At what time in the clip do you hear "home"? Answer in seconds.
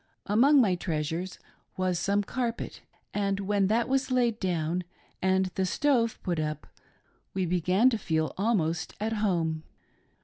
9.23-9.61